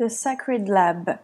[0.00, 1.18] The Sacred Lab.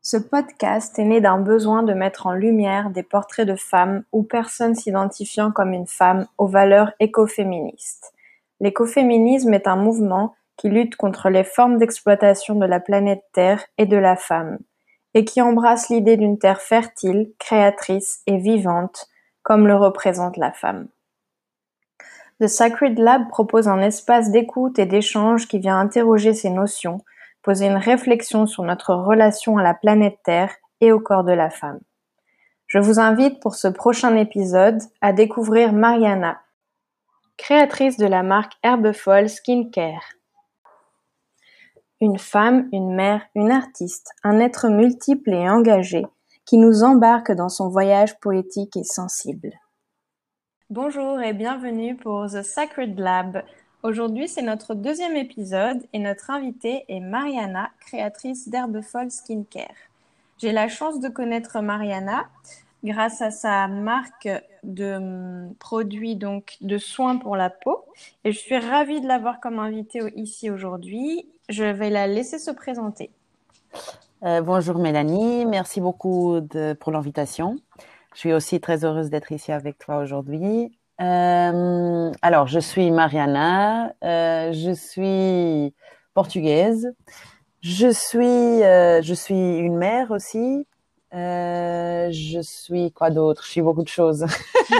[0.00, 4.24] Ce podcast est né d'un besoin de mettre en lumière des portraits de femmes ou
[4.24, 8.12] personnes s'identifiant comme une femme aux valeurs écoféministes.
[8.58, 13.86] L'écoféminisme est un mouvement qui lutte contre les formes d'exploitation de la planète Terre et
[13.86, 14.58] de la femme,
[15.14, 19.06] et qui embrasse l'idée d'une Terre fertile, créatrice et vivante,
[19.44, 20.88] comme le représente la femme.
[22.40, 27.00] The Sacred Lab propose un espace d'écoute et d'échange qui vient interroger ces notions,
[27.42, 31.50] poser une réflexion sur notre relation à la planète Terre et au corps de la
[31.50, 31.80] femme.
[32.66, 36.40] Je vous invite pour ce prochain épisode à découvrir Mariana,
[37.36, 40.14] créatrice de la marque Herbefol Skincare.
[42.00, 46.04] Une femme, une mère, une artiste, un être multiple et engagé
[46.46, 49.52] qui nous embarque dans son voyage poétique et sensible.
[50.70, 53.44] Bonjour et bienvenue pour The Sacred Lab,
[53.82, 59.74] Aujourd'hui, c'est notre deuxième épisode et notre invitée est Mariana, créatrice d'Herbefol Skincare.
[60.38, 62.28] J'ai la chance de connaître Mariana
[62.84, 64.28] grâce à sa marque
[64.62, 67.84] de hum, produits donc de soins pour la peau
[68.22, 71.26] et je suis ravie de l'avoir comme invitée ici aujourd'hui.
[71.48, 73.10] Je vais la laisser se présenter.
[74.22, 76.38] Euh, bonjour Mélanie, merci beaucoup
[76.78, 77.56] pour l'invitation.
[78.14, 80.70] Je suis aussi très heureuse d'être ici avec toi aujourd'hui.
[81.00, 85.74] Euh, alors, je suis Mariana, euh, je suis
[86.14, 86.94] portugaise,
[87.60, 90.66] je suis, euh, je suis une mère aussi.
[91.12, 93.42] Je suis quoi d'autre?
[93.44, 94.26] Je suis beaucoup de choses.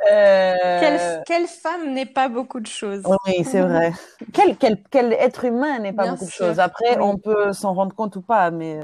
[0.00, 3.02] Quelle, quelle, femme n'est pas beaucoup de choses?
[3.26, 3.92] Oui, c'est vrai.
[4.32, 6.58] quel, quel, quel, être humain n'est pas beaucoup de choses?
[6.58, 8.80] Après, on peut s'en rendre compte ou pas, mais.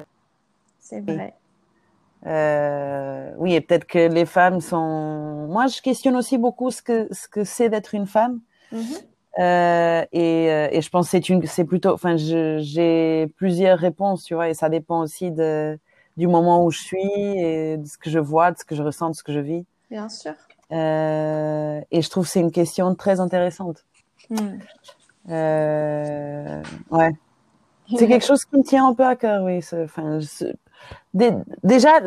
[0.78, 1.34] C'est vrai.
[2.27, 5.47] Euh, oui, et peut-être que les femmes sont.
[5.49, 8.41] Moi, je questionne aussi beaucoup ce que ce que c'est d'être une femme.
[8.73, 9.05] Mm-hmm.
[9.39, 11.91] Euh, et, euh, et je pense que c'est une, c'est plutôt.
[11.91, 15.79] Enfin, j'ai plusieurs réponses, tu vois, et ça dépend aussi de
[16.17, 18.83] du moment où je suis et de ce que je vois, de ce que je
[18.83, 19.64] ressens, de ce que je vis.
[19.91, 20.35] Bien sûr.
[20.73, 23.85] Euh, et je trouve que c'est une question très intéressante.
[24.29, 24.36] Mm.
[25.30, 27.11] Euh, ouais.
[27.97, 29.61] C'est quelque chose qui me tient un peu à cœur, oui.
[29.73, 30.20] Enfin,
[31.14, 32.01] déjà,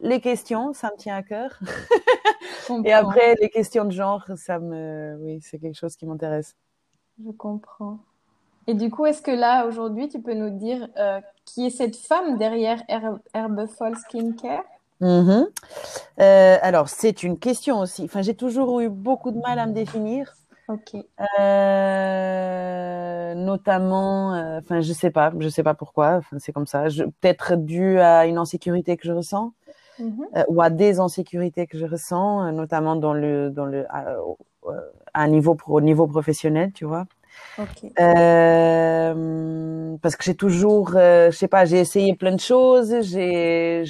[0.00, 1.58] les questions, ça me tient à cœur.
[2.84, 6.56] Et après, les questions de genre, ça me, oui, c'est quelque chose qui m'intéresse.
[7.24, 7.98] Je comprends.
[8.66, 11.96] Et du coup, est-ce que là, aujourd'hui, tu peux nous dire euh, qui est cette
[11.96, 12.82] femme derrière
[13.32, 14.64] Herbefol Skincare?
[15.00, 15.44] Mm
[16.20, 18.04] euh, Alors, c'est une question aussi.
[18.04, 20.34] Enfin, j'ai toujours eu beaucoup de mal à me définir.
[20.68, 20.96] Ok.
[21.40, 26.16] Euh, notamment, euh, enfin, je sais pas, je sais pas pourquoi.
[26.16, 26.84] Enfin, c'est comme ça.
[27.20, 29.54] Peut-être dû à une insécurité que je ressens
[29.98, 30.36] mm-hmm.
[30.36, 34.16] euh, ou à des insécurités que je ressens, euh, notamment dans le dans le à,
[35.14, 37.06] à un niveau au niveau professionnel, tu vois.
[37.56, 37.92] Okay.
[40.02, 42.94] parce que j'ai toujours, je sais pas, j'ai essayé plein de choses.
[43.02, 43.84] J'ai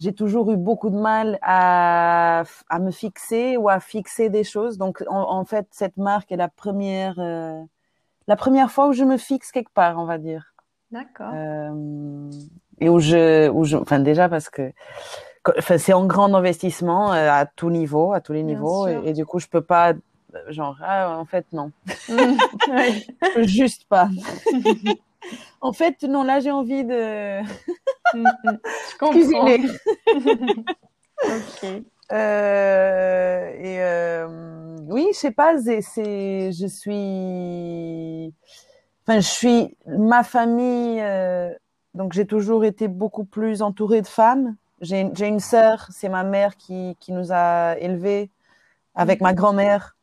[0.00, 4.78] j'ai toujours eu beaucoup de mal à, à me fixer ou à fixer des choses.
[4.78, 7.62] Donc, en, en fait, cette marque est la première, euh,
[8.26, 10.54] la première fois où je me fixe quelque part, on va dire.
[10.90, 11.30] D'accord.
[11.34, 12.30] Euh,
[12.80, 14.72] et où je, où je, enfin déjà parce que,
[15.58, 19.12] enfin, c'est un grand investissement euh, à tout niveau, à tous les niveaux, et, et,
[19.12, 19.92] du coup, je peux pas,
[20.48, 21.72] genre, ah, en fait, non,
[23.34, 24.08] peux juste pas.
[25.60, 27.40] En fait, non, là, j'ai envie de
[28.14, 29.10] mm, mm.
[29.10, 29.60] cuisiner.
[31.22, 31.82] ok.
[32.12, 38.34] Euh, et euh, oui, je sais pas, c'est, je suis,
[39.04, 41.00] enfin, je suis ma famille.
[41.00, 41.52] Euh,
[41.94, 44.56] donc, j'ai toujours été beaucoup plus entourée de femmes.
[44.80, 48.30] J'ai, j'ai une sœur, c'est ma mère qui, qui nous a élevés
[48.94, 49.96] avec ma grand-mère.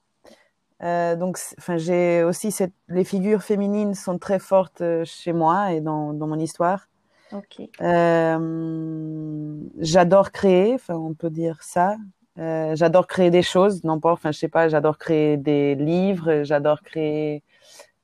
[0.83, 5.73] Euh, donc, enfin, j'ai aussi cette, les figures féminines sont très fortes euh, chez moi
[5.73, 6.88] et dans, dans mon histoire.
[7.31, 7.71] Okay.
[7.81, 11.97] Euh, j'adore créer, enfin, on peut dire ça.
[12.38, 16.81] Euh, j'adore créer des choses, n'importe, enfin, je sais pas, j'adore créer des livres, j'adore
[16.83, 17.44] créer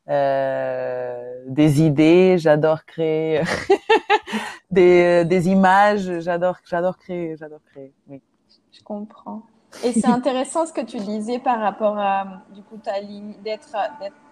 [0.07, 3.41] des idées, j'adore créer
[4.71, 8.21] des, des images, j'adore, j'adore créer, j'adore créer, oui.
[8.71, 9.43] Je comprends.
[9.83, 13.75] Et c'est intéressant ce que tu disais par rapport à du coup ta ligne d'être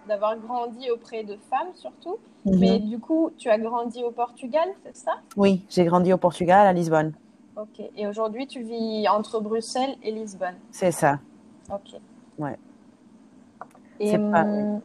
[0.06, 2.18] d'avoir grandi auprès de femmes surtout.
[2.44, 2.58] Mhm.
[2.58, 5.12] Mais du coup, tu as grandi au Portugal, c'est ça?
[5.36, 7.12] Oui, j'ai grandi au Portugal à Lisbonne.
[7.56, 7.80] Ok.
[7.96, 10.56] Et aujourd'hui, tu vis entre Bruxelles et Lisbonne.
[10.70, 11.18] C'est ça.
[11.70, 12.00] Ok.
[12.38, 12.58] Ouais.
[14.00, 14.80] Et, pas, hum,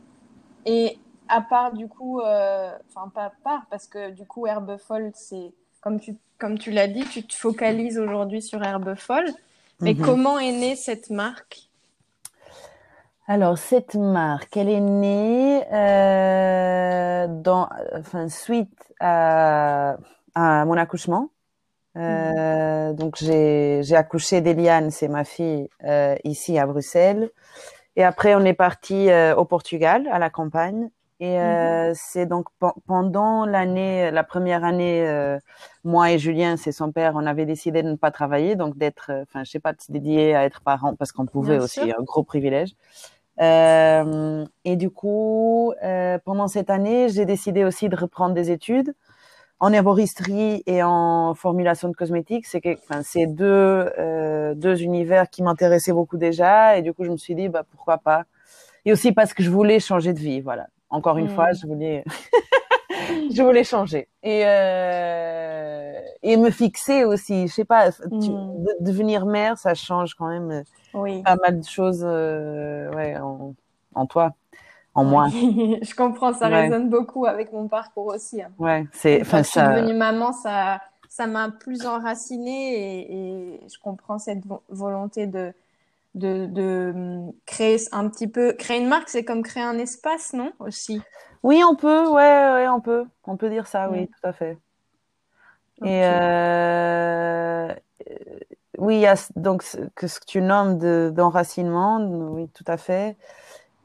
[0.65, 5.11] et à part du coup, euh, enfin pas à part parce que du coup Herbefol,
[5.13, 9.25] c'est comme tu comme tu l'as dit, tu te focalises aujourd'hui sur Herbefol.
[9.81, 10.01] Mais mhm.
[10.05, 11.67] comment est née cette marque?
[13.27, 19.97] Alors, cette marque, elle est née euh, dans, enfin, suite à,
[20.33, 21.29] à mon accouchement.
[21.97, 27.29] Euh, donc, j'ai accouché d'Eliane, c'est ma fille, euh, ici à Bruxelles.
[27.97, 30.89] Et après, on est parti au Portugal, à la campagne.
[31.19, 31.93] Et euh, mhm.
[31.95, 32.47] c'est donc
[32.85, 35.39] pendant l'année, la première année, euh,
[35.83, 39.11] moi et Julien, c'est son père, on avait décidé de ne pas travailler, donc d'être,
[39.23, 42.03] enfin, je sais pas, de se dédier à être parent parce qu'on pouvait aussi, un
[42.03, 42.75] gros privilège.
[43.39, 48.93] Euh, et du coup, euh, pendant cette année, j'ai décidé aussi de reprendre des études
[49.59, 52.45] en herboristerie et en formulation de cosmétiques.
[52.45, 53.45] C'est enfin, c'est deux
[53.97, 57.63] euh, deux univers qui m'intéressaient beaucoup déjà, et du coup, je me suis dit, bah
[57.69, 58.25] pourquoi pas.
[58.85, 60.67] Et aussi parce que je voulais changer de vie, voilà.
[60.89, 61.35] Encore une mmh.
[61.35, 62.03] fois, je voulais
[63.31, 65.93] je voulais changer et euh,
[66.23, 67.47] et me fixer aussi.
[67.47, 68.65] Je sais pas, mmh.
[68.79, 70.63] devenir mère, ça change quand même
[70.93, 71.21] oui.
[71.23, 73.53] pas mal de choses euh, ouais, en,
[73.95, 74.33] en, toi,
[74.95, 75.27] en moi.
[75.31, 78.41] je comprends, ça résonne beaucoup avec mon parcours aussi.
[78.41, 78.51] Hein.
[78.57, 79.21] Ouais, c'est.
[79.21, 79.65] Enfin, ça...
[79.65, 85.27] je suis devenue maman, ça, ça m'a plus enracinée et, et, je comprends cette volonté
[85.27, 85.53] de,
[86.15, 86.93] de, de
[87.45, 91.01] créer un petit peu, créer une marque, c'est comme créer un espace, non aussi?
[91.43, 94.57] Oui, on peut, ouais, ouais, on peut, on peut dire ça, oui, tout à fait.
[95.83, 97.73] Et euh,
[98.77, 99.63] oui, il y a donc
[99.95, 100.79] que ce que tu nommes
[101.11, 103.15] d'enracinement, oui, tout à fait.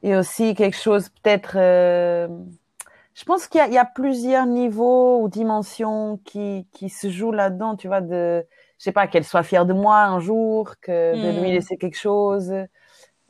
[0.02, 1.56] Et aussi quelque chose peut-être.
[1.56, 2.28] Euh,
[3.14, 7.76] je pense qu'il y, y, a plusieurs niveaux ou dimensions qui, qui se jouent là-dedans,
[7.76, 8.44] tu vois, de,
[8.82, 11.55] je sais pas, qu'elle soit fière de moi un jour, que de lui hmm.
[11.55, 12.52] laisser quelque chose,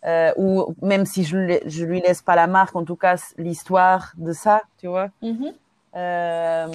[0.07, 4.15] euh, ou même si je, je lui laisse pas la marque, en tout cas l'histoire
[4.17, 5.11] de ça, tu vois.
[5.23, 5.53] Mm-hmm.
[5.97, 6.67] euh,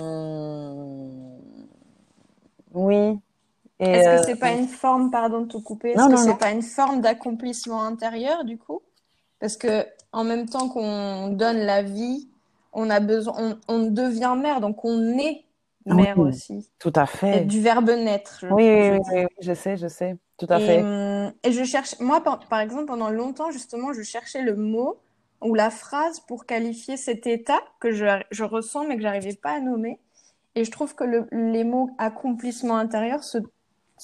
[2.76, 3.20] oui,
[3.80, 6.52] est-ce que c'est pas euh, une forme, pardon de te couper, est-ce que c'est pas
[6.52, 8.84] une forme d'accomplissement intérieur du coup?
[9.40, 12.30] Parce que en même temps qu'on donne la vie,
[12.74, 15.44] on a besoin, on, devient mère, donc on est
[15.96, 16.70] mère aussi.
[16.80, 17.46] Tout à fait.
[17.46, 18.40] du verbe naître.
[18.42, 20.82] Je, oui, oui, je sais, je sais, tout à fait.
[20.82, 24.98] Hum, et je cherche, moi par, exemple, pendant longtemps justement, je cherchais le mot
[25.42, 29.52] ou la phrase pour qualifier cet état que je, je ressens mais que j'arrivais pas
[29.52, 30.00] à nommer.
[30.56, 33.38] Et je trouve que le, les mots accomplissement intérieur se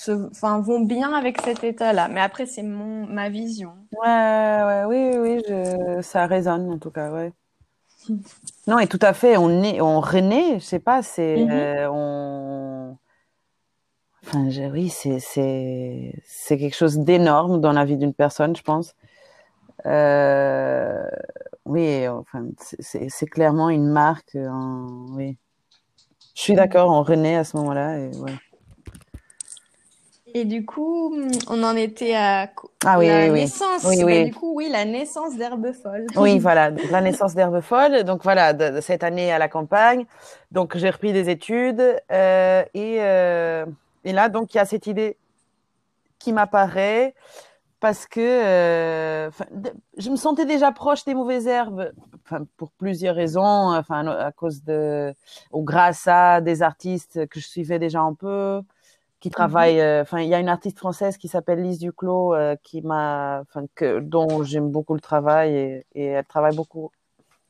[0.10, 2.08] enfin, vont bien avec cet état-là.
[2.08, 3.74] Mais après, c'est mon, ma vision.
[3.92, 7.32] Ouais, ouais, oui, oui, je, ça résonne en tout cas, ouais.
[8.68, 11.52] Non, et tout à fait, on est, on renaît, je sais pas, c'est, mm-hmm.
[11.52, 12.98] euh, on,
[14.26, 16.14] enfin, oui, c'est,
[16.48, 18.96] quelque chose d'énorme dans la vie d'une personne, je pense.
[19.86, 21.04] Euh,
[21.66, 24.38] oui, enfin, c'est, clairement une marque,
[25.12, 25.38] oui.
[26.36, 28.34] Je suis d'accord, on renaît à ce moment-là, et ouais.
[30.36, 31.16] Et du coup,
[31.48, 32.50] on en était à
[32.86, 33.84] ah, oui, la naissance.
[33.86, 34.26] Oui, oui.
[34.26, 36.08] du coup, oui, la naissance d'Herbe Folle.
[36.16, 38.04] Oui, voilà, la naissance d'Herbe Folle.
[38.04, 40.06] Donc voilà, de, cette année à la campagne.
[40.52, 41.82] Donc j'ai repris des études
[42.12, 43.66] euh, et, euh,
[44.04, 45.18] et là, donc il y a cette idée
[46.18, 47.14] qui m'apparaît
[47.80, 49.30] parce que euh,
[49.98, 51.92] je me sentais déjà proche des mauvaises herbes,
[52.56, 55.14] pour plusieurs raisons, enfin à cause de
[55.52, 58.62] ou grâce à des artistes que je suivais déjà un peu
[59.24, 59.34] qui mhm.
[59.34, 59.80] travaille.
[59.80, 63.42] Euh, enfin, il y a une artiste française qui s'appelle Lise Duclos, euh, qui m'a,
[63.42, 63.64] enfin,
[64.02, 66.92] dont j'aime beaucoup le travail et, et, elle travaille beaucoup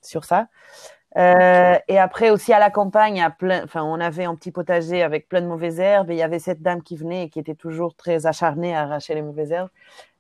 [0.02, 0.48] sur ça.
[1.18, 5.02] Euh, et après aussi à la campagne, à plein, enfin, on avait un petit potager
[5.04, 7.40] avec plein de mauvaises herbes et il y avait cette dame qui venait et qui
[7.40, 9.70] était toujours très acharnée à arracher les mauvaises herbes.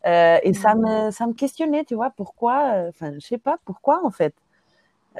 [0.06, 4.12] Et ça me, ça me questionnait, tu vois, pourquoi, enfin, je sais pas pourquoi en
[4.12, 4.34] fait.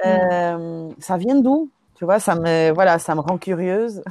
[0.04, 1.70] Euh, ça vient d'où?
[2.04, 4.02] Tu vois, ça me, voilà, ça me rend curieuse.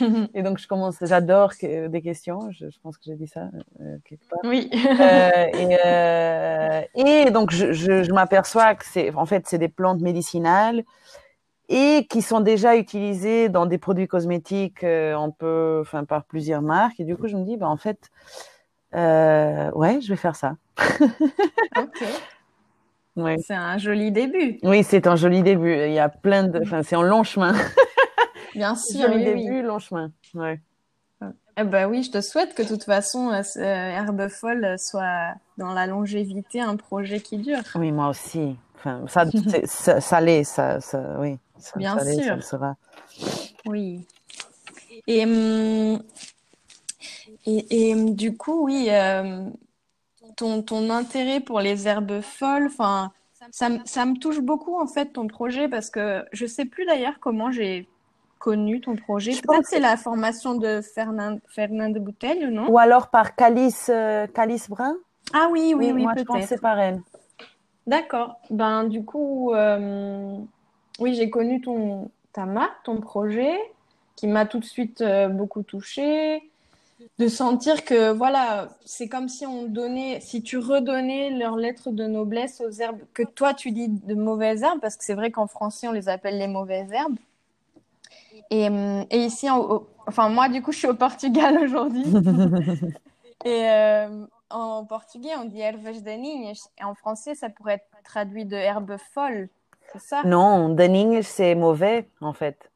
[0.34, 2.50] et donc, je commence, j'adore des questions.
[2.50, 3.48] Je, je, pense que j'ai dit ça
[3.80, 4.40] euh, quelque part.
[4.44, 4.68] Oui.
[4.74, 9.70] euh, et, euh, et, donc, je, je, je m'aperçois que c'est, en fait, c'est des
[9.70, 10.84] plantes médicinales
[11.70, 16.60] et qui sont déjà utilisées dans des produits cosmétiques euh, un peu, enfin, par plusieurs
[16.60, 17.00] marques.
[17.00, 18.10] Et du coup, je me dis, bah, en fait,
[18.94, 20.56] euh, ouais, je vais faire ça.
[23.44, 24.58] C'est un joli début.
[24.62, 25.74] Oui, c'est un joli début.
[25.86, 27.54] Il y a plein de, enfin, c'est un long chemin.
[28.54, 29.10] Bien sûr.
[29.10, 30.10] Joli début, long chemin.
[30.34, 30.60] Ouais.
[31.60, 35.72] Eh ben oui, je te souhaite que de toute façon, euh, Herbe Folle soit dans
[35.72, 37.58] la longévité un projet qui dure.
[37.74, 38.56] Oui, moi aussi.
[38.76, 39.24] Enfin, ça,
[39.64, 41.36] ça, ça l'est, ça, ça, oui.
[41.58, 42.24] Ça, Bien sûr.
[42.24, 42.76] ça le sera.
[43.66, 44.06] Oui.
[45.08, 46.00] Et, hum,
[47.46, 49.48] et, et, hum, du coup, oui, euh,
[50.38, 53.12] ton, ton intérêt pour les herbes folles, enfin,
[53.50, 57.18] ça, ça, me touche beaucoup en fait ton projet parce que je sais plus d'ailleurs
[57.20, 57.88] comment j'ai
[58.38, 59.32] connu ton projet.
[59.32, 62.70] Peut-être c'est la formation de Fernand, Fernande Bouteille ou non?
[62.70, 64.94] Ou alors par Calice, euh, Calice Brun?
[65.34, 67.02] Ah oui, oui, oui, moi je pense c'est par elle.
[67.86, 68.38] D'accord.
[68.50, 70.36] Ben, du coup, euh,
[71.00, 73.56] oui, j'ai connu ton, ta marque, ton projet,
[74.14, 76.42] qui m'a tout de suite euh, beaucoup touchée.
[77.18, 82.04] De sentir que, voilà, c'est comme si on donnait, si tu redonnais leurs lettres de
[82.06, 85.48] noblesse aux herbes, que toi tu dis de mauvaises herbes, parce que c'est vrai qu'en
[85.48, 87.18] français on les appelle les mauvaises herbes.
[88.50, 89.48] Et, euh, et ici,
[90.06, 92.04] enfin, moi, du coup, je suis au Portugal aujourd'hui.
[93.44, 96.68] et euh, en portugais, on dit ervas daninhas.
[96.80, 99.48] Et en français, ça pourrait être traduit de herbes folles.
[99.92, 100.22] C'est ça?
[100.24, 102.70] Non, daninhas, c'est mauvais, en fait.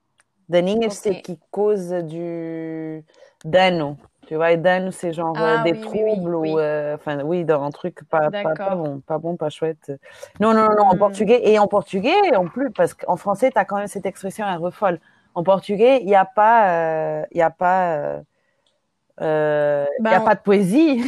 [0.49, 3.05] Daninhas, c'est qui cause du
[3.45, 3.97] dano.
[4.33, 7.71] Tu vois, et dano, c'est genre euh, ah des troubles ou, enfin, oui, dans un
[7.71, 9.93] truc pas, pas, pas, bon, pas bon, pas chouette.
[10.41, 10.99] Non, non, non, en hmm.
[10.99, 11.51] portugais.
[11.51, 14.71] Et en portugais, en plus, parce qu'en français, tu as quand même cette expression herbe
[14.71, 15.01] folle.
[15.35, 18.21] En portugais, il n'y a pas, il y a pas, euh,
[19.21, 21.05] euh, euh y a ben, pas de poésie.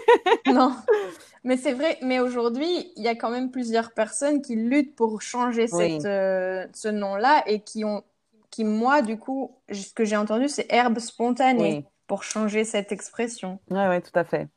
[0.46, 0.72] non.
[1.42, 5.20] Mais c'est vrai, mais aujourd'hui, il y a quand même plusieurs personnes qui luttent pour
[5.20, 8.04] changer cette, euh, ce nom-là et qui ont,
[8.50, 13.60] qui moi, du coup, ce que j'ai entendu, c'est herbe spontanée pour changer cette expression.
[13.70, 14.48] Oui, oui, tout à fait.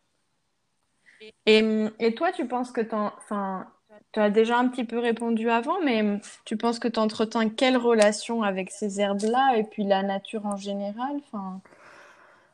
[1.46, 3.67] Et, et toi, tu penses que enfin,
[4.12, 7.77] tu as déjà un petit peu répondu avant, mais tu penses que tu entretiens quelle
[7.77, 11.62] relation avec ces herbes-là et puis la nature en général enfin...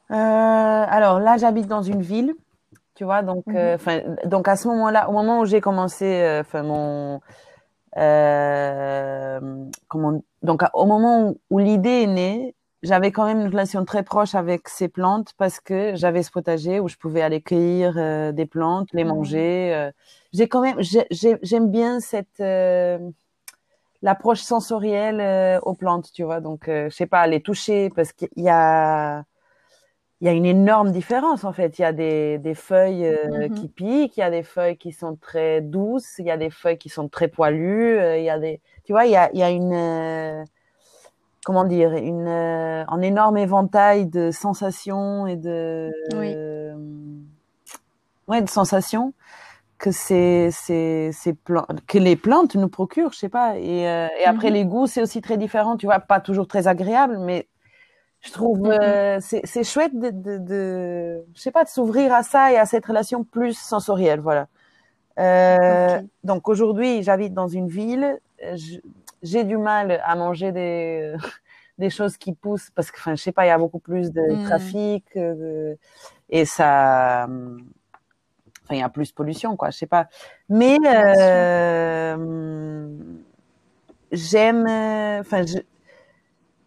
[0.09, 2.33] Euh, alors là, j'habite dans une ville,
[2.95, 3.77] tu vois, donc, euh,
[4.23, 7.19] donc à ce moment-là, au moment où j'ai commencé, euh, enfin mon,
[9.89, 14.35] comment, donc au moment où l'idée est née, j'avais quand même une relation très proche
[14.35, 18.45] avec ces plantes parce que j'avais ce potager où je pouvais aller cueillir euh, des
[18.45, 19.07] plantes, les mmh.
[19.07, 19.73] manger.
[19.73, 19.91] Euh.
[20.33, 22.99] J'ai quand même, j'aime bien cette euh,
[24.03, 26.39] l'approche sensorielle aux plantes, tu vois.
[26.39, 29.23] Donc, je sais pas, les toucher parce qu'il y a
[30.19, 31.77] il y a une énorme différence en fait.
[31.77, 34.91] Il y a des, des feuilles mmh qui piquent, il y a des feuilles qui
[34.91, 38.39] sont très douces, il y a des feuilles qui sont très poilues, il y a
[38.39, 40.45] des, tu vois, il y a, il y a une
[41.47, 46.35] comment dire, une, euh, un énorme éventail de sensations et de, oui.
[48.27, 49.13] ouais, de sensations
[49.77, 51.37] que c'est, c'est, c'est
[51.87, 53.57] que les plantes nous procurent, je sais pas.
[53.57, 56.67] Et, euh, et après, les goûts, c'est aussi très différent, tu vois, pas toujours très
[56.67, 57.47] agréable, mais
[58.19, 62.51] je trouve, euh, c'est, chouette de, de, de, je sais pas, de s'ouvrir à ça
[62.51, 64.47] et à cette relation plus sensorielle, voilà.
[65.17, 68.19] Euh, Donc aujourd'hui, j'habite dans une ville.
[68.41, 68.79] Je,
[69.23, 71.15] j'ai du mal à manger des
[71.77, 74.11] des choses qui poussent parce que enfin je sais pas il y a beaucoup plus
[74.11, 74.45] de hmm.
[74.45, 75.75] trafic euh,
[76.29, 80.07] et ça enfin il y a plus de pollution quoi je sais pas
[80.49, 82.87] mais euh,
[84.11, 84.65] j'aime
[85.19, 85.59] enfin je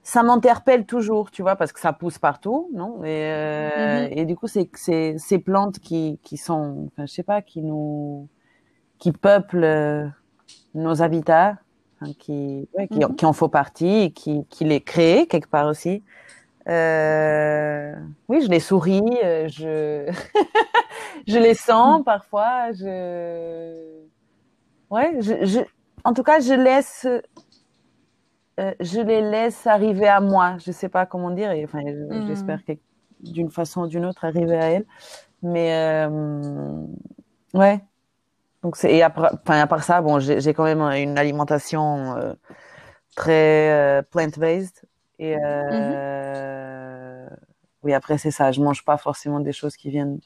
[0.03, 4.19] ça m'interpelle toujours, tu vois, parce que ça pousse partout, non et, euh, mm-hmm.
[4.19, 7.63] et du coup, c'est c'est ces plantes qui qui sont, enfin, je sais pas, qui
[7.63, 8.27] nous
[8.99, 10.11] qui peuplent
[10.75, 11.59] nos habitats
[12.19, 13.17] qui, qui, mhm.
[13.17, 16.03] qui, en font partie et qui, qui les créent quelque part aussi.
[16.69, 17.95] Euh,
[18.29, 20.13] oui, je les souris, euh, je,
[21.27, 22.05] je les sens mhm.
[22.05, 22.73] parfois.
[22.73, 24.03] Je,
[24.91, 25.61] ouais, je, je,
[26.05, 27.07] en tout cas, je laisse,
[28.61, 30.57] euh, je les laisse arriver à moi.
[30.65, 31.51] Je sais pas comment dire.
[31.53, 32.27] Et, enfin, mhm.
[32.27, 32.73] j'espère que
[33.21, 34.87] d'une façon ou d'une autre arriver à elles.
[35.43, 36.87] Mais euh,
[37.55, 37.81] ouais,
[38.63, 42.35] donc c'est et après, enfin à part ça, bon, j'ai quand même une alimentation euh,
[43.17, 44.83] très euh, plant-based
[45.19, 47.37] et euh, mm-hmm.
[47.83, 50.21] oui après c'est ça, je mange pas forcément des choses qui viennent,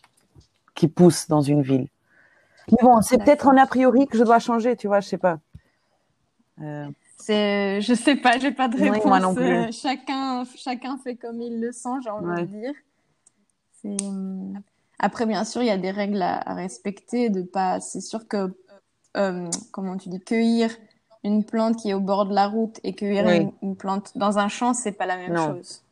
[0.75, 1.89] qui poussent dans une ville.
[2.71, 5.19] Mais bon, c'est peut-être un a priori que je dois changer, tu vois, je sais
[5.19, 5.39] pas.
[7.19, 9.05] C'est, je sais pas, j'ai pas de réponse.
[9.05, 9.73] moi non plus.
[9.73, 12.73] chacun, chacun fait comme il le sent, j'ai envie de dire.
[13.81, 13.97] C'est
[15.05, 17.29] après, bien sûr, il y a des règles à, respecter.
[17.29, 18.57] De pas, c'est sûr que,
[19.19, 20.71] euh, comment tu dis, cueillir
[21.25, 23.29] une plante qui est au bord de la route et cueillir
[23.61, 25.83] une, plante dans un champ, c'est pas la même chose.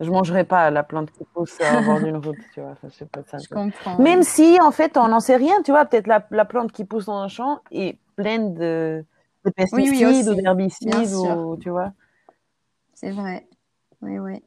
[0.00, 2.74] Je mangerai pas la plante qui pousse au bord d'une route, tu vois.
[2.82, 3.38] Ça, pas ça.
[3.38, 3.98] Je comprends.
[3.98, 5.86] Même si, en fait, on n'en sait rien, tu vois.
[5.86, 9.02] Peut-être la, la, plante qui pousse dans un champ est pleine de,
[9.46, 11.92] de pesticides ou d'herbicides, ou, tu vois.
[12.92, 13.48] C'est vrai.
[14.02, 14.42] Oui, oui.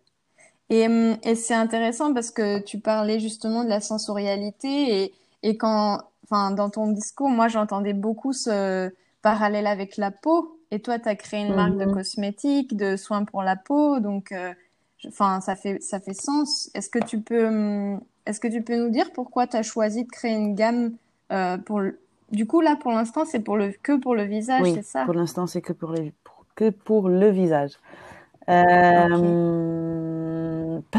[0.71, 5.13] Et, hum, et c'est intéressant parce que tu parlais justement de la sensorialité et,
[5.43, 8.89] et quand, enfin, dans ton discours, moi, j'entendais beaucoup ce
[9.21, 10.57] parallèle avec la peau.
[10.71, 11.93] Et toi, tu as créé une marque de mhm.
[11.93, 14.53] cosmétiques, de soins pour la peau, donc, euh,
[15.05, 16.71] enfin, ça fait ça fait sens.
[16.73, 20.05] Est-ce que tu peux, hum, est-ce que tu peux nous dire pourquoi tu as choisi
[20.05, 20.93] de créer une gamme
[21.33, 21.99] euh, pour le...
[22.31, 25.03] Du coup, là, pour l'instant, c'est pour le que pour le visage, c'est ça?
[25.03, 26.13] Pour l'instant, c'est que pour les
[26.55, 27.71] que pour le visage.
[28.49, 30.20] Euh,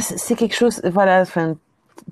[0.00, 1.56] c'est quelque chose, voilà, enfin,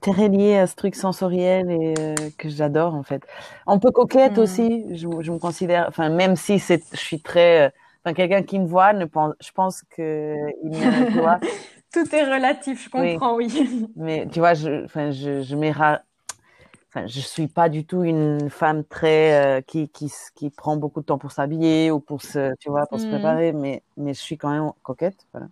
[0.00, 3.22] très lié à ce truc sensoriel et euh, que j'adore en fait.
[3.66, 4.38] Un peu coquette Hmm.
[4.38, 7.70] aussi, je, je me considère, enfin même si c'est, je suis très, euh,
[8.04, 11.40] enfin quelqu'un qui me voit, ne pense, je pense que il me, tu vois,
[11.92, 13.48] Tout est relatif, je comprends, oui.
[13.96, 15.56] mais tu vois, je, enfin je, je
[16.92, 21.00] Enfin, je suis pas du tout une femme très euh, qui, qui qui prend beaucoup
[21.00, 23.06] de temps pour s'habiller ou pour se tu vois pour se Hmm.
[23.06, 25.46] préparer mais mais je suis quand même coquette voilà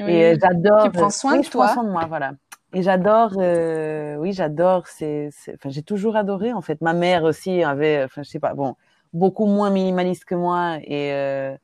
[0.00, 0.10] Oui.
[0.12, 0.84] et euh, j'adore.
[0.84, 1.64] Tu prends soin oui, de je toi.
[1.66, 2.32] prends soin de moi, voilà.
[2.74, 3.32] Et j'adore.
[3.38, 4.86] euh, oui, j'adore.
[4.86, 6.80] C'est, enfin, j'ai toujours adoré en fait.
[6.82, 8.76] Ma mère aussi avait, enfin, je sais pas, bon,
[9.12, 10.76] beaucoup moins minimaliste que moi.
[10.84, 11.56] Et euh,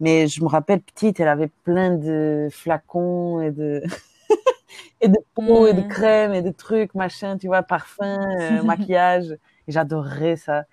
[0.00, 3.82] mais je me rappelle petite, elle avait plein de flacons et de
[5.00, 5.88] et de peau et de Mm.
[5.88, 9.32] crème et de trucs, machin, tu vois, parfum, euh, maquillage.
[9.68, 10.64] Et j'adorais ça.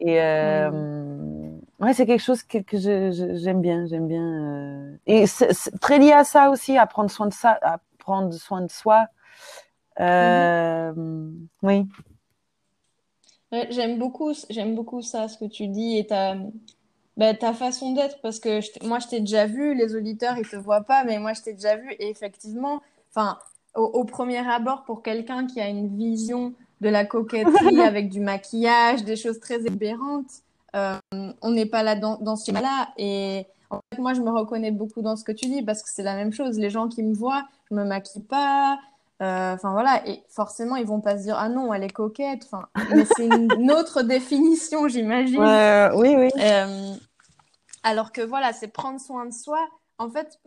[0.00, 0.70] Et euh,
[1.80, 4.22] ouais, c'est quelque chose que, j'aime bien, j'aime bien.
[4.22, 4.96] euh.
[5.06, 5.48] Et c'est,
[5.80, 9.06] très lié à ça aussi, à prendre soin de ça, à prendre soin de soi.
[10.00, 10.92] Euh,
[11.62, 11.86] Oui,
[13.52, 16.36] Ouais, j'aime beaucoup, j'aime beaucoup ça, ce que tu dis et ta,
[17.16, 20.48] bah, ta façon d'être, parce que je moi, je t'ai déjà vu, les auditeurs, ils
[20.48, 23.38] te voient pas, mais moi, je t'ai déjà vu, et effectivement, enfin,
[23.76, 28.18] au, au premier abord, pour quelqu'un qui a une vision de la coquetterie avec du
[28.18, 30.42] maquillage, des choses très exubérantes,
[30.74, 30.98] euh,
[31.42, 34.70] on n'est pas là dans, dans ce schéma-là, et en fait, moi, je me reconnais
[34.70, 37.02] beaucoup dans ce que tu dis, parce que c'est la même chose, les gens qui
[37.02, 38.78] me voient, je me maquille pas,
[39.22, 42.44] euh, Enfin voilà, et forcément ils vont pas se dire ah non elle est coquette.
[42.44, 45.40] Enfin, mais c'est une autre définition j'imagine.
[45.40, 46.30] Ouais, oui, oui.
[46.40, 46.94] Euh,
[47.84, 49.60] alors que voilà, c'est prendre soin de soi.
[49.98, 50.40] En fait,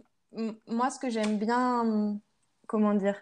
[0.67, 2.17] moi ce que j'aime bien,
[2.67, 3.15] comment dire,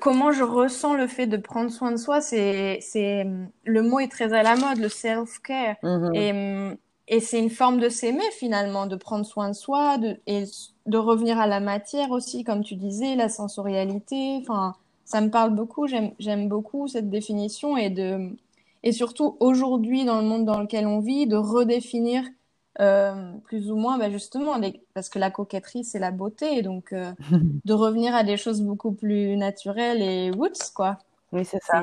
[0.00, 3.26] comment je ressens le fait de prendre soin de soi, c'est c'est
[3.64, 5.76] le mot est très à la mode, le self-care.
[5.82, 6.14] Mhm.
[6.14, 10.44] Et, et c'est une forme de s'aimer finalement, de prendre soin de soi, de, et
[10.86, 14.38] de revenir à la matière aussi, comme tu disais, la sensorialité.
[14.40, 18.30] Enfin, ça me parle beaucoup, j'aime, j'aime beaucoup cette définition et de,
[18.82, 22.24] et surtout aujourd'hui dans le monde dans lequel on vit, de redéfinir
[22.80, 26.92] euh, plus ou moins, bah, justement, les- parce que la coquetterie c'est la beauté, donc
[26.92, 27.12] euh,
[27.64, 30.98] de revenir à des choses beaucoup plus naturelles et roots, quoi.
[31.32, 31.82] Oui, c'est ça.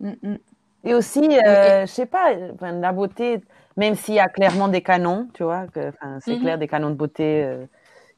[0.00, 0.36] Mm, mm.
[0.84, 3.40] Et aussi, euh, je sais pas, la beauté,
[3.76, 5.66] même s'il y a clairement des canons, tu vois,
[6.20, 6.40] c'est Mhm.
[6.40, 7.44] clair, des canons de beauté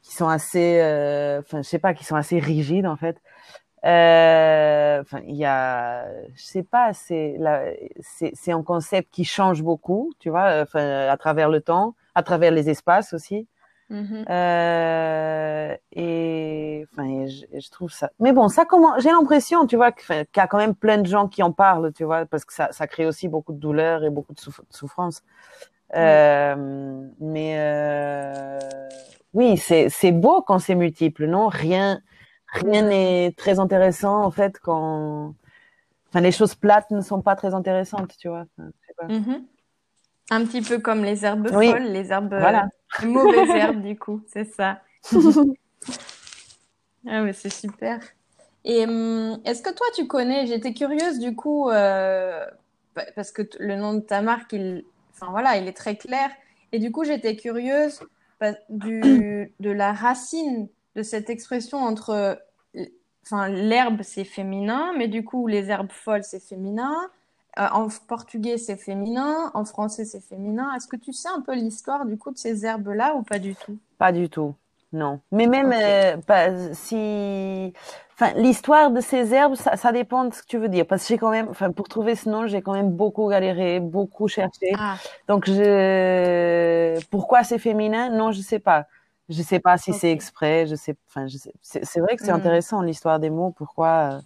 [0.03, 0.75] qui sont assez,
[1.39, 3.17] enfin, je sais pas, qui sont assez rigides en fait.
[3.85, 7.39] Euh, Enfin, il y a, je sais pas, c'est
[8.01, 12.23] c'est c'est un concept qui change beaucoup, tu vois, enfin, à travers le temps, à
[12.23, 13.47] travers les espaces aussi.
[13.89, 14.25] Mhm.
[14.29, 18.11] Euh, et enfin, je, trouve ça.
[18.19, 21.07] Mais bon, ça comment J'ai l'impression, tu vois, qu'il y a quand même plein de
[21.07, 24.03] gens qui en parlent, tu vois, parce que ça, ça crée aussi beaucoup de douleur
[24.03, 25.23] et beaucoup de souff- de souffrance.
[25.95, 26.55] Euh,
[27.19, 28.59] mais euh,
[29.33, 31.47] oui, c'est c'est beau quand c'est multiple, non?
[31.47, 32.01] Rien
[32.53, 35.33] rien n'est très intéressant en fait quand.
[36.09, 38.45] Enfin, les choses plates ne sont pas très intéressantes, tu vois.
[38.57, 39.07] Enfin, je sais pas.
[39.07, 39.45] Mhm.
[40.31, 41.69] Un petit peu comme les herbes Oui.
[41.71, 42.67] folles, les herbes, Voilà.
[43.01, 44.81] les mauvaises herbes du coup, c'est ça.
[47.07, 47.99] Ah mais c'est super.
[48.65, 52.45] Et hum, est-ce que toi tu connais, j'étais curieuse du coup, euh,
[52.93, 54.83] pa- parce que le nom de ta marque, il,
[55.13, 56.29] enfin voilà, il est très clair.
[56.71, 58.01] Et du coup j'étais curieuse
[58.69, 62.85] du, de la racine de cette expression entre, euh,
[63.23, 66.95] enfin l'herbe c'est féminin, mais du coup les herbes folles c'est féminin.
[67.59, 70.73] Euh, en portugais c'est féminin, en français c'est féminin.
[70.75, 73.55] Est-ce que tu sais un peu l'histoire du coup de ces herbes-là ou pas du
[73.55, 73.79] tout?
[73.97, 74.55] Pas du tout,
[74.93, 75.19] non.
[75.31, 77.73] Mais même euh, pas, si,
[78.13, 80.85] enfin, l'histoire de ces herbes, ça, ça dépend de ce que tu veux dire.
[80.87, 83.79] Parce que j'ai quand même, enfin, pour trouver ce nom, j'ai quand même beaucoup galéré,
[83.81, 84.71] beaucoup cherché.
[84.77, 84.95] Ah,
[85.27, 88.09] Donc, je, pourquoi c'est féminin?
[88.09, 88.87] Non, je sais pas.
[89.29, 90.65] Je sais pas si c'est exprès.
[90.67, 91.27] Je sais, enfin.
[91.61, 92.35] C'est vrai que c'est Hmm.
[92.35, 93.53] intéressant l'histoire des mots.
[93.55, 93.87] Pourquoi?
[93.87, 94.19] euh,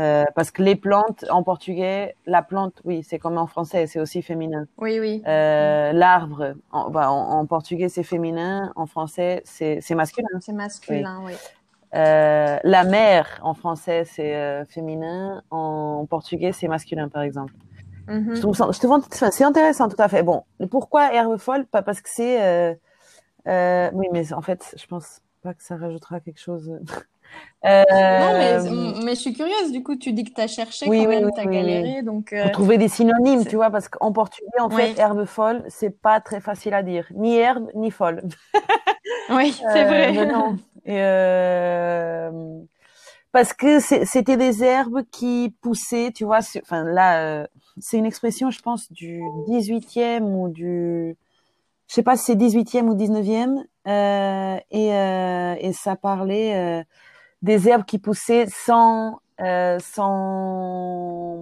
[0.00, 3.98] euh, parce que les plantes en portugais, la plante, oui, c'est comme en français, c'est
[3.98, 4.66] aussi féminin.
[4.78, 5.22] oui, oui.
[5.26, 10.28] Euh, l'arbre, en, bah, en, en portugais c'est féminin, en français c'est masculin.
[10.40, 11.32] C'est masculin, oui.
[11.96, 17.54] Euh, la mer en français c'est féminin, en portugais c'est masculin par exemple.
[18.06, 18.36] Mhm.
[18.36, 20.22] Je trouve je trouve c'est intéressant tout à fait.
[20.22, 22.78] Bon, pourquoi herbe folle Pas parce que c'est,
[23.46, 26.70] euh, euh, oui, mais en fait je pense pas que ça rajoutera quelque chose.
[27.64, 27.84] Euh,
[28.20, 30.98] Non, mais, mais je suis curieuse, du coup, tu dis que tu as cherché oui,
[30.98, 32.32] quand oui, même, oui, tu as galéré, donc...
[32.32, 35.64] euh, Pour trouver des synonymes, c'est- tu vois, parce qu'en portugais, en fait, herbe folle,
[35.68, 37.06] c'est pas très facile à dire.
[37.14, 38.22] Ni herbe, ni folle.
[39.28, 40.12] Oui, c'est Euh, vrai.
[40.12, 40.56] mais non.
[40.84, 42.30] Et euh,
[43.32, 46.40] parce que c'est- c'était des herbes qui poussaient, tu vois.
[46.62, 47.46] Enfin là, euh,
[47.78, 51.16] c'est une expression, je pense, du 18e ou du,
[51.88, 56.84] je sais pas si c'est 18e ou 19e, euh, et, euh, et ça parlait euh,
[57.40, 59.20] des herbes qui poussaient sans
[59.80, 61.38] sans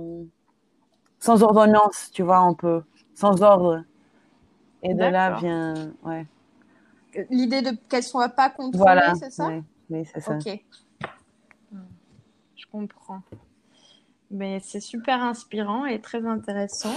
[1.18, 2.82] sans ordonnance, tu vois, un peu,
[3.14, 3.82] sans ordre.
[4.82, 6.26] Et de là vient, ouais.
[7.30, 9.48] L'idée de qu'elles soient pas contrôlées, c'est ça?
[9.88, 10.36] Oui, c'est ça.
[10.36, 10.60] Ok.
[12.54, 13.22] Je comprends.
[14.30, 16.94] Mais c'est super inspirant et très intéressant.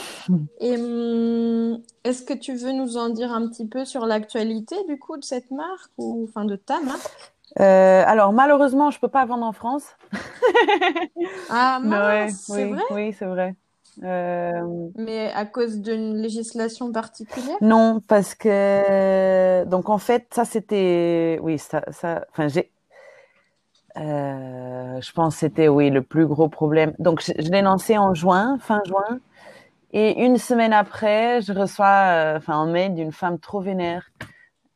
[0.59, 4.97] Et hum, est-ce que tu veux nous en dire un petit peu sur l'actualité du
[4.97, 7.33] coup de cette marque ou enfin de ta marque?
[7.59, 9.85] Euh, alors malheureusement, je peux pas vendre en France.
[11.49, 12.83] ah mince, c'est oui, vrai?
[12.91, 13.55] Oui, c'est vrai.
[14.03, 14.89] Euh...
[14.95, 17.57] Mais à cause d'une législation particulière?
[17.61, 22.71] Non, parce que donc en fait, ça c'était oui, ça, ça, enfin j'ai
[23.99, 26.93] je pense que c'était oui le plus gros problème.
[26.99, 29.19] Donc je, l'ai lancé en juin, fin juin,
[29.91, 34.11] et une semaine après, je reçois euh, enfin un mail d'une femme trop vénère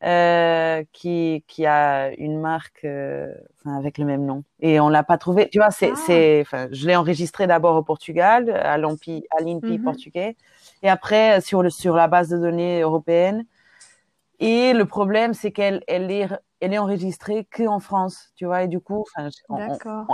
[0.03, 5.03] euh, qui qui a une marque euh, enfin, avec le même nom et on l'a
[5.03, 5.49] pas trouvé.
[5.49, 5.99] Tu vois, c'est ah.
[6.07, 9.83] c'est enfin je l'ai enregistré d'abord au Portugal à l'INPI à l'INPI mhm.
[9.83, 10.35] portugais
[10.81, 13.45] et après sur le sur la base de données européenne.
[14.39, 16.27] Et le problème c'est qu'elle elle est
[16.63, 19.03] elle est enregistrée que en France, tu vois, et du coup,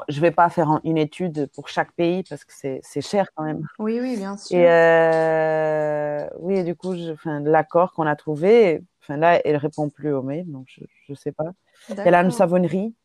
[0.07, 3.67] je vais pas faire une étude pour chaque pays parce que c'est cher quand même.
[3.77, 4.57] Oui, oui, bien sûr.
[4.57, 10.23] Et euh, oui, du coup, l'accord qu'on a trouvé, enfin là, elle répond plus au
[10.23, 11.51] mail, donc je je sais pas.
[11.97, 12.95] Elle a une savonnerie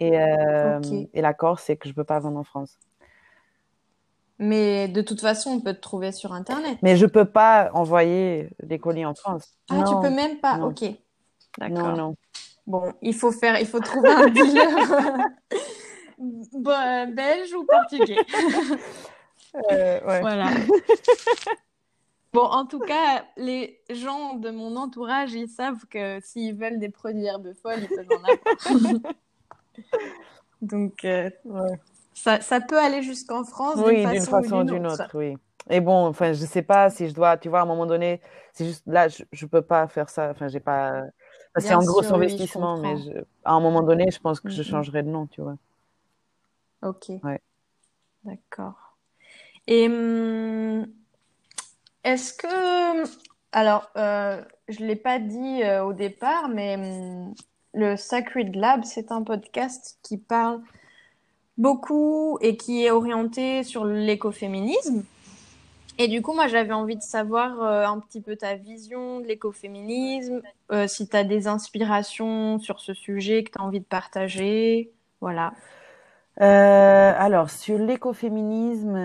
[0.00, 0.80] et euh,
[1.12, 2.78] et l'accord c'est que je peux pas vendre en France.
[4.42, 6.78] Mais de toute façon, on peut te trouver sur internet.
[6.82, 9.44] Mais je peux pas envoyer des colis en France.
[9.68, 10.58] Ah, tu peux même pas.
[10.60, 10.82] Ok.
[11.58, 11.88] D'accord.
[11.88, 12.16] Non, non.
[12.66, 15.28] Bon, il faut faire, il faut trouver un dealer
[17.14, 18.18] belge ou portugais?
[19.72, 20.20] Euh, ouais.
[20.20, 20.48] Voilà.
[22.32, 26.88] Bon, en tout cas, les gens de mon entourage, ils savent que s'ils veulent des
[26.88, 27.26] produits
[27.60, 29.14] folles, ils peuvent en avoir.
[30.62, 31.28] Donc, euh,
[32.12, 35.10] ça, ça, peut aller jusqu'en France oui, d'une façon, ou d'une autre.
[35.14, 35.36] Oui.
[35.68, 38.20] Et bon, enfin, je sais pas si je dois, tu vois, à un moment donné,
[38.52, 40.30] c'est juste là, je, je peux pas faire ça.
[40.30, 41.02] Enfin, j'ai pas
[41.58, 42.94] c'est un gros investissement, mais
[43.44, 45.56] à un moment donné, je pense que je changerai de nom, tu vois.
[46.82, 47.10] Ok.
[47.22, 47.40] Ouais.
[48.24, 48.96] D'accord.
[49.66, 50.86] Et hum,
[52.04, 53.04] est-ce que,
[53.52, 57.34] alors, euh, je ne l'ai pas dit euh, au départ, mais hum,
[57.74, 60.62] le Sacred Lab, c'est un podcast qui parle
[61.60, 65.04] beaucoup et qui est orienté sur l'écoféminisme.
[65.98, 69.26] Et du coup, moi, j'avais envie de savoir euh, un petit peu ta vision de
[69.26, 70.40] l'écoféminisme,
[70.72, 74.90] euh, si tu as des inspirations sur ce sujet que tu as envie de partager.
[75.20, 75.52] Voilà.
[76.40, 78.96] Euh, alors, sur l'écoféminisme,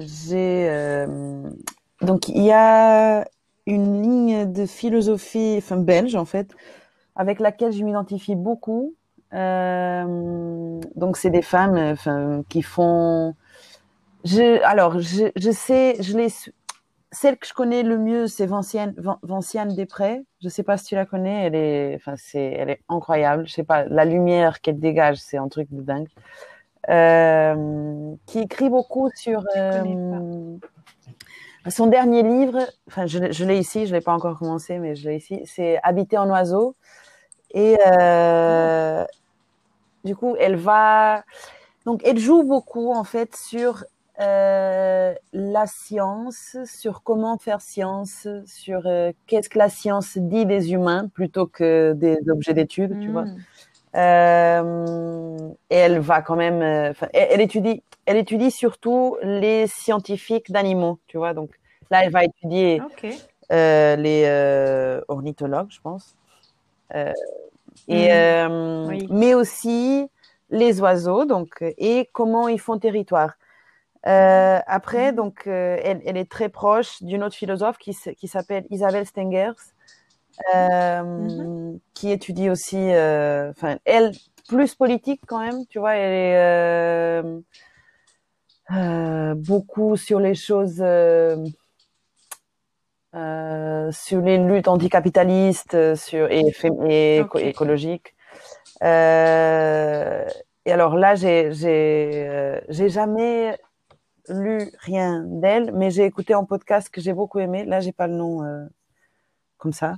[0.00, 1.04] j'ai.
[2.00, 3.28] donc, il y a
[3.66, 6.56] une ligne de philosophie, enfin, belge, en fait,
[7.16, 8.94] avec laquelle je m'identifie beaucoup.
[9.32, 13.34] Donc, c'est des femmes enfin, qui font
[14.24, 16.28] je, alors, je, je sais, je les,
[17.10, 20.24] celle que je connais le mieux, c'est Vinciane, Vinciane Després.
[20.40, 21.46] Je sais pas si tu la connais.
[21.46, 23.46] Elle est, enfin, c'est, elle est incroyable.
[23.46, 26.08] Je sais pas, la lumière qu'elle dégage, c'est un truc de dingue.
[26.90, 30.56] Euh, qui écrit beaucoup sur euh,
[31.68, 32.58] son dernier livre.
[32.88, 33.86] Enfin, je, je l'ai ici.
[33.86, 35.42] Je l'ai pas encore commencé, mais je l'ai ici.
[35.46, 36.76] C'est Habiter en oiseau.
[37.54, 38.61] Et euh,
[40.04, 41.24] du coup, elle va.
[41.84, 43.84] Donc, elle joue beaucoup en fait sur
[44.20, 50.72] euh, la science, sur comment faire science, sur euh, qu'est-ce que la science dit des
[50.72, 53.24] humains plutôt que des objets d'étude, tu vois.
[53.24, 53.38] Hmm.
[53.94, 56.62] Euh, et elle va quand même,
[57.12, 61.32] elle, étudie, elle étudie surtout les scientifiques d'animaux, tu vois.
[61.34, 61.50] Donc
[61.90, 62.82] là, elle va étudier
[63.50, 66.16] les ornithologues, je pense,
[67.88, 69.06] et hmm.
[69.10, 70.06] mais aussi
[70.50, 73.32] les oiseaux, donc et comment ils font territoire.
[74.06, 78.64] Euh, après, donc, euh, elle, elle, est très proche d'une autre philosophe qui, qui s'appelle
[78.70, 79.52] Isabelle Stengers,
[80.54, 81.78] euh, mm-hmm.
[81.94, 84.12] qui étudie aussi, euh, enfin, elle,
[84.48, 87.42] plus politique quand même, tu vois, elle est
[88.72, 90.82] euh, beaucoup sur les choses,
[93.12, 96.54] sur les luttes anticapitalistes, sur et,
[96.88, 98.14] et écologiques.
[98.82, 98.86] et
[100.72, 103.58] alors là, j'ai, j'ai, j'ai jamais
[104.28, 107.64] lu rien d'elle, mais j'ai écouté un podcast que j'ai beaucoup aimé.
[107.64, 108.64] Là, j'ai pas le nom euh,
[109.58, 109.96] comme ça.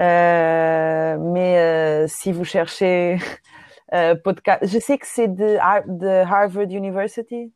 [0.00, 3.18] Euh, mais euh, si vous cherchez
[3.94, 7.52] euh, podcast, je sais que c'est de, de, Harvard University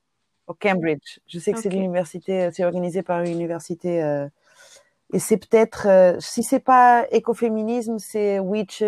[0.46, 1.18] au Cambridge.
[1.26, 4.02] Je sais que c'est l'université, c'est organisé par une université.
[4.02, 4.28] Euh,
[5.12, 8.82] et c'est peut-être, si c'est pas écoféminisme, c'est Witches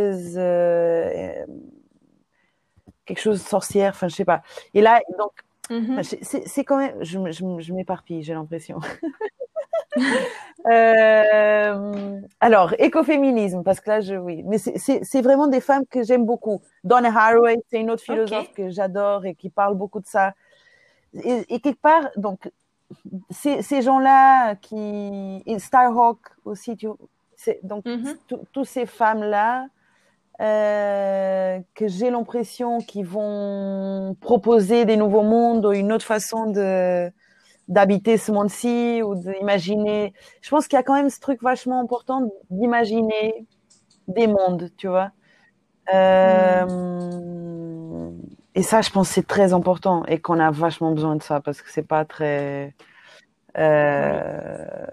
[3.06, 4.42] quelque chose de sorcière, enfin je sais pas.
[4.74, 5.32] Et là, donc,
[5.70, 6.02] Mhm.
[6.02, 8.80] c'est quand même, je, je, je m'éparpille, j'ai l'impression.
[10.66, 16.26] euh, alors, écoféminisme, parce que là, je, oui, mais c'est vraiment des femmes que j'aime
[16.26, 16.60] beaucoup.
[16.84, 20.34] Donna Haraway, c'est une autre philosophe que j'adore et qui parle beaucoup de ça.
[21.14, 22.50] Et, et quelque part, donc,
[23.30, 26.88] ces, ces gens-là qui, et Starhawk aussi, tu,
[27.36, 28.18] c'est- donc, Mhm.
[28.52, 29.66] tous ces femmes-là,
[30.40, 37.10] euh, que j'ai l'impression qu'ils vont proposer des nouveaux mondes ou une autre façon de
[37.68, 40.14] d'habiter ce monde-ci ou d'imaginer.
[40.42, 43.46] Je pense qu'il y a quand même ce truc vachement important d'imaginer
[44.08, 45.12] des mondes, tu vois.
[45.94, 46.66] Euh,
[48.54, 51.62] Et ça, je pense, c'est très important et qu'on a vachement besoin de ça parce
[51.62, 52.74] que c'est pas très.
[53.58, 54.86] Euh...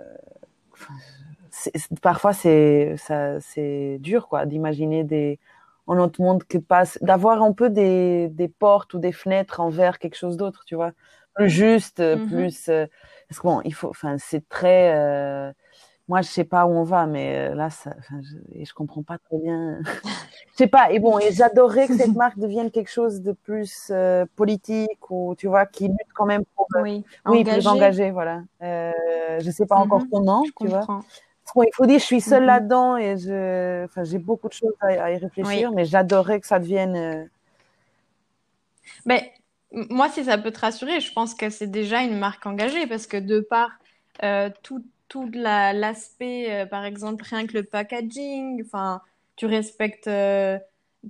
[2.01, 5.39] parfois c'est ça c'est dur quoi d'imaginer des
[5.87, 9.99] un autre monde que passe d'avoir un peu des des portes ou des fenêtres envers
[9.99, 10.91] quelque chose d'autre tu vois
[11.35, 12.27] plus juste Mhm.
[12.27, 12.85] plus euh,
[13.29, 15.51] parce que bon il faut enfin c'est très euh,
[16.07, 19.17] moi je sais pas où on va mais euh, là ça je, je comprends pas
[19.17, 19.79] très bien
[20.53, 23.89] je sais pas et bon et j'adorerais que cette marque devienne quelque chose de plus
[23.91, 27.61] euh, politique ou tu vois qui lutte quand même pour euh, Oui, oui engagé.
[27.61, 28.91] plus engagé voilà euh,
[29.41, 30.09] je sais pas encore Mhm.
[30.11, 31.05] comment Je tu vois comprends.
[31.55, 32.47] Bon, il faut dire, je suis seule Mhm.
[32.47, 36.47] là-dedans et je, enfin, j'ai beaucoup de choses à, à y réfléchir, mais j'adorerais que
[36.47, 37.29] ça devienne.
[39.05, 39.33] Mais
[39.71, 43.07] moi, si ça peut te rassurer, je pense que c'est déjà une marque engagée parce
[43.07, 43.69] que de par
[44.23, 49.01] euh, tout, tout la- l'aspect, euh, par exemple, rien que le packaging, enfin,
[49.35, 50.59] tu respectes, euh,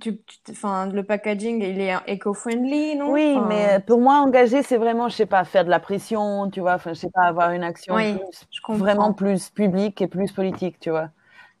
[0.00, 3.12] tu, tu- le packaging, il est éco-friendly, non?
[3.12, 6.50] Oui, mais euh, pour moi, engager, c'est vraiment, je sais pas, faire de la pression,
[6.50, 8.46] tu vois, enfin, je sais pas, avoir une action Oui, plus,
[8.78, 11.10] vraiment plus publique et plus politique, tu vois.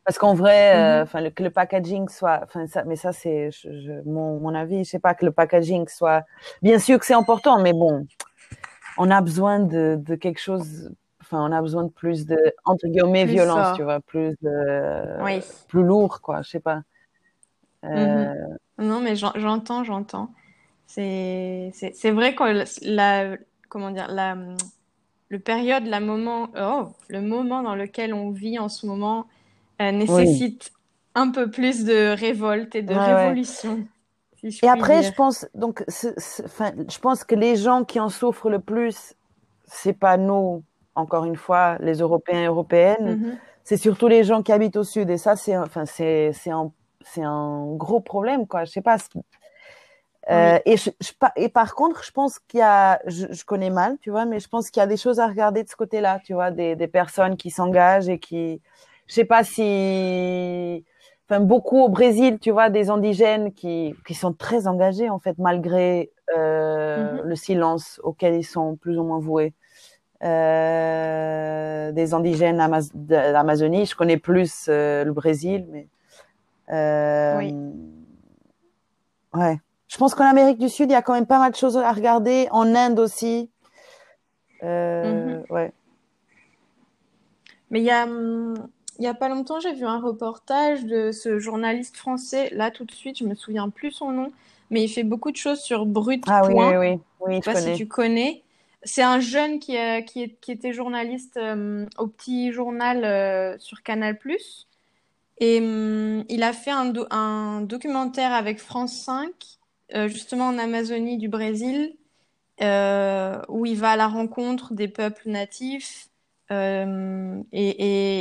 [0.04, 1.32] Parce qu'en vrai, Mhm.
[1.34, 3.50] que le packaging soit, enfin, ça, mais ça, c'est
[4.06, 6.24] mon, mon avis, je sais pas, que le packaging soit,
[6.62, 8.06] bien sûr que c'est important, mais bon,
[8.98, 10.90] on a besoin de, de quelque chose,
[11.30, 13.76] enfin, on a besoin de plus de, entre guillemets, Plus violence, fort.
[13.76, 15.40] tu vois, plus de, Oui.
[15.68, 16.82] plus lourd, quoi, je sais pas.
[17.84, 18.34] Euh,
[18.78, 20.30] Non, mais j'en- j'entends, j'entends.
[20.86, 23.36] C'est, c'est, c'est vrai que la,
[23.68, 24.36] comment dire, la,
[25.28, 29.26] le période, la moment, oh, le moment dans lequel on vit en ce moment
[29.82, 30.72] euh, nécessite
[31.14, 33.26] un peu plus de révolte et de Ouais, ouais.
[33.26, 33.86] révolution,
[34.40, 35.10] si je Et après, dire.
[35.10, 36.14] je pense donc, c'est-
[36.44, 39.14] enfin, je pense que les gens qui en souffrent le plus,
[39.66, 40.64] c'est pas nous,
[40.98, 43.38] encore une fois, les Européens et Européennes, Mhm.
[43.64, 45.10] c'est surtout les gens qui habitent au sud.
[45.10, 48.64] Et ça, c'est, enfin, c'est, c'est un, c'est un gros problème, quoi.
[48.64, 48.98] Je sais pas.
[50.30, 53.44] Euh, et, je, je pa- et par contre, je pense qu'il y a, je, je
[53.46, 55.68] connais mal, tu vois, mais je pense qu'il y a des choses à regarder de
[55.70, 58.60] ce côté-là, tu vois, des, des personnes qui s'engagent et qui,
[59.06, 60.84] je sais pas si,
[61.28, 65.38] enfin, beaucoup au Brésil, tu vois, des indigènes qui, qui sont très engagés, en fait,
[65.38, 67.28] malgré euh, Mhm.
[67.28, 69.54] le silence auquel ils sont plus ou moins voués.
[70.24, 75.86] Euh, des indigènes Amaz- l'Amazonie, je connais plus euh, le Brésil, mais
[76.70, 77.54] euh, Oui.
[79.34, 79.60] ouais.
[79.86, 81.76] Je pense qu'en Amérique du Sud, il y a quand même pas mal de choses
[81.76, 82.48] à regarder.
[82.50, 83.48] En Inde aussi.
[84.62, 85.72] Euh, Ouais.
[87.70, 91.38] Mais il y a, il y a pas longtemps, j'ai vu un reportage de ce
[91.38, 92.48] journaliste français.
[92.52, 94.32] Là, tout de suite, je me souviens plus son nom,
[94.70, 97.52] mais il fait beaucoup de choses sur Brut Ah oui, oui, oui, oui, Je sais
[97.52, 98.42] pas si tu connais.
[98.84, 103.58] C'est un jeune qui, a- qui, est- qui était journaliste euh, au petit journal euh,
[103.58, 104.18] sur Canal+.
[105.40, 109.32] Et hum, il a fait un, do- un documentaire avec France 5,
[109.94, 111.96] euh, justement en Amazonie du Brésil,
[112.62, 116.08] euh, où il va à la rencontre des peuples natifs.
[116.52, 117.68] euh, et,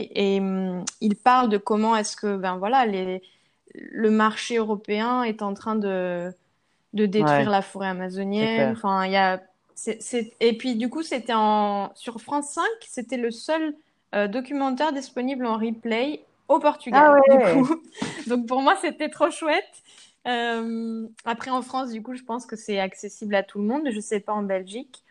[0.01, 3.21] et, et, hum, il parle de comment est-ce que ben voilà les,
[3.75, 6.33] le marché européen est en train de,
[6.93, 8.71] de détruire Ouais, la forêt amazonienne.
[8.73, 9.41] Enfin, il y a,
[9.85, 13.75] et puis du coup, c'était en, sur France 5, c'était le seul
[14.15, 17.75] euh, documentaire disponible en replay au Ah Portugal, du coup.
[18.27, 19.83] Donc pour moi, c'était trop chouette.
[20.27, 23.89] Euh, après, en France, du coup, je pense que c'est accessible à tout le monde.
[23.91, 25.03] Je sais pas en Belgique.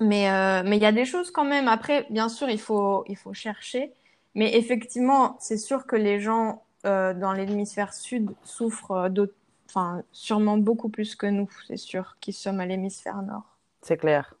[0.00, 1.68] Mais euh, mais il y a des choses quand même.
[1.68, 3.92] Après, bien sûr, il faut il faut chercher.
[4.34, 9.34] Mais effectivement, c'est sûr que les gens euh, dans l'hémisphère sud souffrent d'autres,
[9.68, 13.55] enfin sûrement beaucoup plus que nous, c'est sûr, qui sommes à l'hémisphère nord.
[13.86, 14.34] C'est clair.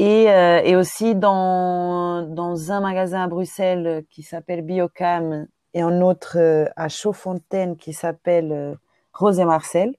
[0.00, 6.00] et, euh, et aussi dans, dans un magasin à Bruxelles qui s'appelle Biocam et un
[6.00, 6.38] autre
[6.76, 8.78] à Chaudfontaine qui s'appelle
[9.12, 9.94] Rose et Marcel.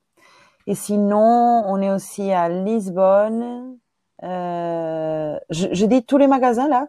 [0.67, 3.77] Et sinon, on est aussi à Lisbonne.
[5.49, 6.87] Je, je dis tous les magasins là?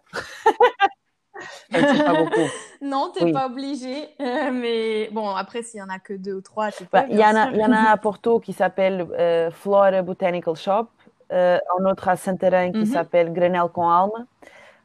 [1.73, 2.53] Pas beaucoup.
[2.83, 3.33] Non, t'es Oui.
[3.33, 4.09] pas obligé.
[4.21, 7.05] Euh, mais bon, après, s'il y en a que deux ou trois, tu peux, Bah,
[7.09, 7.53] il y bien en a, sûr.
[7.53, 10.89] il y en a à Porto qui s'appelle euh, Flora Botanical Shop,
[11.33, 12.87] euh, un autre à Santarém qui Mhm.
[12.87, 14.27] s'appelle Granel com Alma.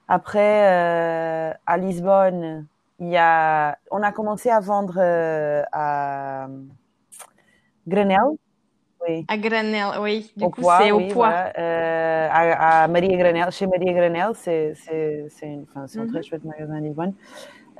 [0.08, 2.68] Après, euh, à Lisbonne,
[3.00, 6.48] il y a, on a commencé à vendre euh, à
[7.88, 8.38] Granel,
[9.08, 10.32] oui, À Granel, oui.
[10.36, 11.28] Du au coup, c'est au oui, poids.
[11.30, 16.06] voilà, euh, à, à Maria Granel, chez Maria Granel, c'est c'est c'est une- enfin, un
[16.06, 16.12] Mhm.
[16.12, 17.14] très chouette magasin à Lisbonne.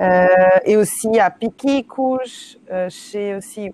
[0.02, 0.28] Euh,
[0.66, 3.72] et aussi à Piqui, Couche, euh, chez aussi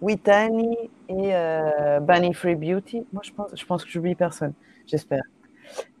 [0.00, 0.76] Witani
[1.08, 3.06] et euh, Bunny Free Beauty.
[3.12, 4.52] Moi, je pense, je pense que j'oublie personne,
[4.86, 5.22] j'espère.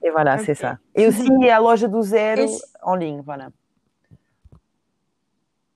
[0.04, 0.78] Et voilà, c'est ça.
[0.94, 3.48] Et aussi à Loja do Zero Et, en ligne, voilà.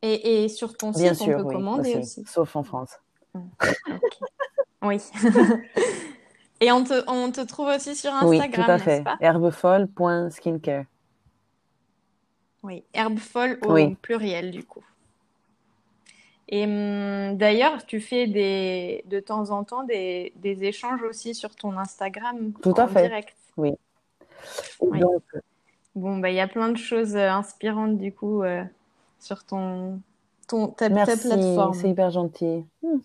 [0.03, 2.25] et, et sur ton Bien site, on sûr, peut oui, commander aussi, aussi.
[2.27, 2.97] sauf en France.
[3.35, 4.19] Ok.
[4.83, 5.01] Oui.
[6.61, 9.05] Et on te, on te trouve aussi sur Oui, tout Instagram, à fait.
[9.21, 10.85] Herbefolle.skincare.
[12.63, 12.85] Oui.
[12.93, 14.83] Herbe folle au Oui, pluriel, du coup.
[16.49, 21.55] Et hum, d'ailleurs, tu fais des, de temps en temps des, des échanges aussi sur
[21.55, 23.03] ton Instagram tout à fait.
[23.07, 23.37] direct.
[23.57, 23.75] Oui.
[24.81, 25.01] Oui.
[25.01, 25.23] donc,
[25.95, 28.63] Bon, bah, il y a plein de choses euh, inspirantes, du coup, euh,
[29.19, 30.01] sur ton,
[30.47, 31.87] ton, ta, ta merci, c'est plateforme.
[31.87, 32.65] hyper gentil.
[32.83, 32.99] Hmm.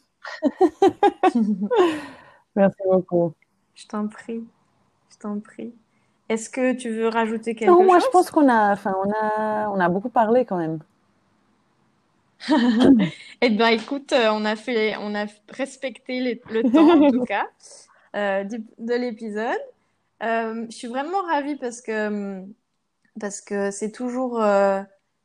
[2.56, 3.36] Merci beaucoup.
[3.76, 4.50] Je t'en prie.
[5.12, 5.76] Je t'en prie.
[6.30, 8.32] Est-ce que tu veux rajouter Non, quelque moi, je pense chose?
[8.32, 10.80] qu'on a, enfin, on a, on a beaucoup parlé quand même.
[13.42, 17.22] Eh ben, écoute, euh, on a fait, on a respecté les- le temps, en tout
[17.24, 17.46] cas,
[18.16, 19.60] euh, du- de l'épisode.
[20.24, 22.44] Euh, je suis vraiment ravie parce que,
[23.20, 24.84] parce que c'est toujours, euh,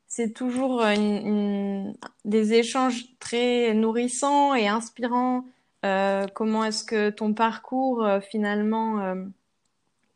[0.08, 5.44] c'est toujours une- une- des échanges très nourrissants et inspirants.
[5.84, 9.24] Euh, comment est-ce que ton parcours, euh, finalement, euh,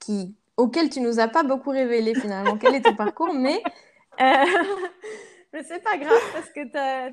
[0.01, 3.63] qui, auquel tu nous as pas beaucoup révélé, finalement, quel est ton parcours, mais,
[4.21, 4.45] euh,
[5.53, 7.11] mais c'est pas grave parce que t'as,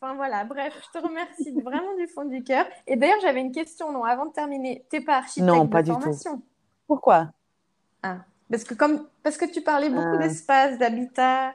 [0.00, 2.66] enfin voilà, bref, je te remercie vraiment du fond du cœur.
[2.86, 4.84] Et d'ailleurs, j'avais une question, non, avant de terminer.
[4.90, 6.42] T'es pas Non, architecte de pas du tout.
[6.86, 7.32] Pourquoi?
[8.02, 8.18] Ah,
[8.50, 11.52] parce que comme parce que tu parlais beaucoup Euh, d'espace, d'habitat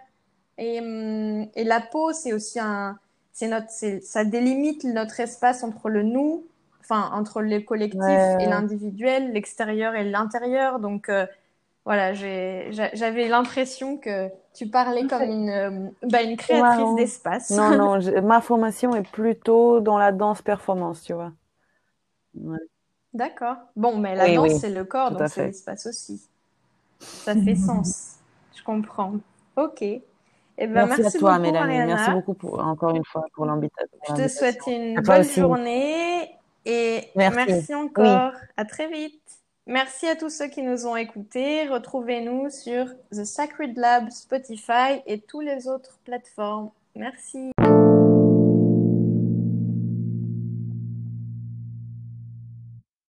[0.58, 2.98] et hum, et la peau, c'est aussi un
[3.32, 3.70] c'est notre
[4.04, 6.46] ça délimite notre espace entre le nous,
[6.82, 10.80] enfin entre le collectif et l'individuel, l'extérieur et l'intérieur.
[10.80, 11.26] Donc euh,
[11.86, 17.60] voilà, j'avais l'impression que tu parlais comme une euh, bah, une créatrice d'espace.
[17.60, 21.34] Non, non, ma formation est plutôt dans la danse performance, tu vois.
[22.36, 22.60] Ouais.
[23.14, 23.58] D'accord.
[23.76, 26.22] Bon, mais la Oui, danse, oui, c'est le corps, tout donc c'est l'espace aussi.
[27.26, 28.18] Ça fait sens.
[28.56, 29.16] Je comprends.
[29.56, 29.84] Ok.
[30.58, 31.78] Eh ben, Merci à toi, beaucoup, Mélanie.
[31.88, 34.72] Merci beaucoup pour, encore une fois pour l'invita- pour Je te souhaite l'invitation.
[34.72, 35.40] une bonne aussi.
[35.40, 36.30] journée
[36.66, 37.38] et Merci.
[37.48, 38.32] merci Oui, encore.
[38.58, 39.20] À très vite.
[39.66, 41.68] Merci à tous ceux qui nous ont écoutés.
[41.68, 46.70] Retrouvez-nous sur The Sacred Lab, Spotify et toutes les autres plateformes.
[46.96, 47.52] Merci.